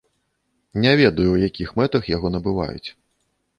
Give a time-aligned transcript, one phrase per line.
[0.85, 2.89] Не ведаю, у якіх мэтах яго набываюць.